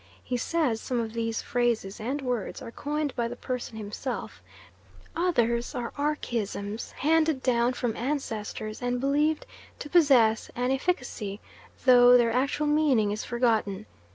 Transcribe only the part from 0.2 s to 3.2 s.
He says some of these phrases and words are coined